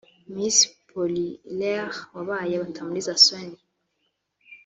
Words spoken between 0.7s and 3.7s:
Polulaire wabaye Batamuliza Sonia